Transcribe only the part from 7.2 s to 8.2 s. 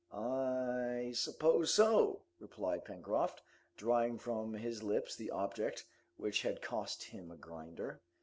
a grinder